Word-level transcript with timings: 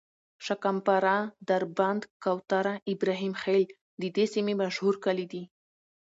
شکم 0.45 0.77
پاره، 0.85 1.17
دربند، 1.47 2.01
کوتره، 2.23 2.73
ابراهیم 2.93 3.33
خیل 3.43 3.63
د 4.01 4.03
دې 4.15 4.25
سیمې 4.33 4.53
مشهور 4.61 4.95
کلي 5.05 5.25
دي. 5.31 5.43